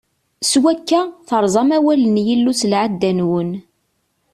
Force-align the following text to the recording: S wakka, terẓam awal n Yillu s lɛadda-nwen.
S 0.49 0.53
wakka, 0.63 1.01
terẓam 1.27 1.69
awal 1.77 2.01
n 2.07 2.15
Yillu 2.27 2.53
s 2.59 2.61
lɛadda-nwen. 2.71 3.49